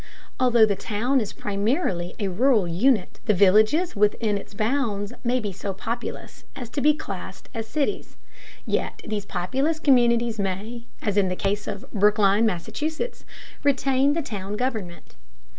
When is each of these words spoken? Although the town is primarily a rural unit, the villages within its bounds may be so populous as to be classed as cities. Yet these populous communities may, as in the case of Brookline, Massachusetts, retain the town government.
Although 0.39 0.65
the 0.65 0.75
town 0.75 1.21
is 1.21 1.31
primarily 1.31 2.15
a 2.19 2.27
rural 2.29 2.67
unit, 2.67 3.19
the 3.25 3.35
villages 3.35 3.95
within 3.95 4.35
its 4.35 4.55
bounds 4.55 5.13
may 5.23 5.39
be 5.39 5.53
so 5.53 5.75
populous 5.75 6.43
as 6.55 6.71
to 6.71 6.81
be 6.81 6.95
classed 6.95 7.49
as 7.53 7.67
cities. 7.67 8.17
Yet 8.65 9.03
these 9.07 9.25
populous 9.27 9.77
communities 9.79 10.39
may, 10.39 10.87
as 11.03 11.17
in 11.17 11.27
the 11.27 11.35
case 11.35 11.67
of 11.67 11.85
Brookline, 11.91 12.47
Massachusetts, 12.47 13.25
retain 13.63 14.13
the 14.13 14.23
town 14.23 14.55
government. 14.55 15.13